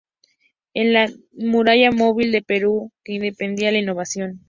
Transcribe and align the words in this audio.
Era 0.73 1.05
la 1.05 1.13
"muralla 1.37 1.91
móvil" 1.91 2.31
de 2.31 2.41
Perú 2.41 2.91
que 3.03 3.13
impedía 3.13 3.71
la 3.71 3.77
invasión. 3.77 4.39